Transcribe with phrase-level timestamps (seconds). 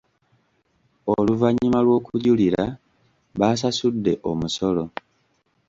[1.15, 2.63] Oluvannyuma lw'okujulira
[3.39, 4.83] baasasudde omusolo.